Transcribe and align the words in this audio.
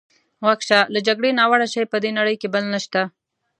غوږ 0.43 0.59
شه، 0.67 0.79
له 0.93 0.99
جګړې 1.07 1.31
ناوړه 1.39 1.67
شی 1.73 1.85
په 1.91 1.97
دې 2.03 2.11
نړۍ 2.17 2.35
کې 2.41 2.47
بل 2.53 2.63
نشته. 2.73 3.01